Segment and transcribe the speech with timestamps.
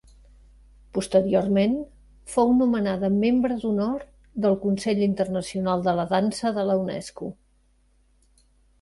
[0.97, 1.75] Posteriorment,
[2.37, 4.03] fou nomenada membre d'Honor
[4.47, 7.35] del Consell Internacional de la Dansa de la Unesco.